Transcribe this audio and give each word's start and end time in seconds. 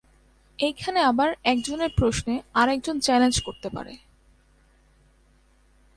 এইখানে 0.59 0.99
আবার 0.99 1.29
এক 1.43 1.57
জনের 1.61 1.91
প্রশ্নে 1.97 2.35
আরেকজন 2.53 2.99
চ্যালেঞ্জ 2.99 3.35
করতে 3.41 3.69
পারে। 3.69 3.93